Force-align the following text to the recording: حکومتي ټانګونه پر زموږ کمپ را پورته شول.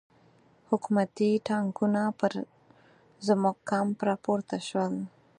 حکومتي 0.69 1.29
ټانګونه 1.47 2.01
پر 2.19 2.31
زموږ 3.27 3.57
کمپ 3.69 3.97
را 4.07 4.15
پورته 4.23 4.57
شول. 4.67 4.93